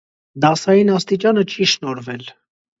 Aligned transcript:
Դասային 0.45 0.89
աստիճանը 0.95 1.45
չի 1.55 1.71
շնորհվել։ 1.77 2.29